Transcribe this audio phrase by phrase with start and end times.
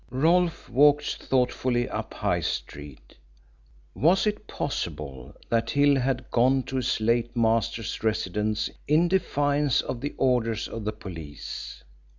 [0.09, 3.15] Rolfe walked thoughtfully up High Street.
[3.93, 10.01] Was it possible that Hill had gone to his late master's residence in defiance of
[10.01, 11.83] the orders of the police?